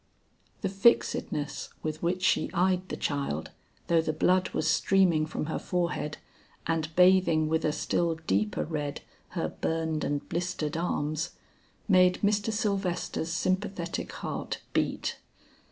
The 0.61 0.67
fixedness 0.69 1.69
with 1.83 2.01
which 2.01 2.23
she 2.23 2.49
eyed 2.55 2.89
the 2.89 2.97
child, 2.97 3.51
though 3.85 4.01
the 4.01 4.11
blood 4.13 4.49
was 4.49 4.67
streaming 4.67 5.27
from 5.27 5.45
her 5.45 5.59
forehead 5.59 6.17
and 6.65 6.89
bathing 6.95 7.47
with 7.47 7.63
a 7.63 7.71
still 7.71 8.15
deeper 8.15 8.63
red 8.63 9.01
her 9.37 9.47
burned 9.49 10.03
and 10.03 10.27
blistered 10.27 10.75
arms, 10.75 11.33
made 11.87 12.15
Mr. 12.23 12.51
Sylvester's 12.51 13.29
sympathetic 13.29 14.11
heart 14.13 14.61
beat. 14.73 15.17